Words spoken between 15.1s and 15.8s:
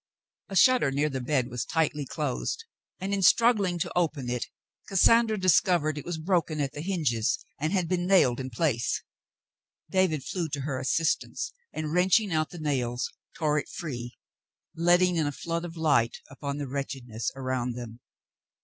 in a flood of